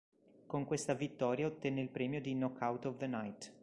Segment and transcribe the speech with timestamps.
[0.47, 3.53] Con questa vittoria ottenne il premio di Knockout of the Night.